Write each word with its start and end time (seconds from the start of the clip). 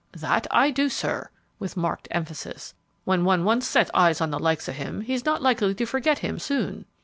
"That 0.13 0.47
I 0.49 0.71
do, 0.71 0.89
sir," 0.89 1.29
with 1.59 1.77
marked 1.77 2.07
emphasis; 2.09 2.73
"when 3.05 3.23
one 3.23 3.43
once 3.43 3.67
sets 3.67 3.91
eyes 3.93 4.19
on 4.19 4.31
the 4.31 4.39
likes 4.39 4.67
o' 4.67 4.71
him, 4.71 5.01
he's 5.01 5.25
not 5.25 5.43
likely 5.43 5.75
to 5.75 5.85
forget 5.85 6.17
him 6.25 6.39
soon." 6.39 6.85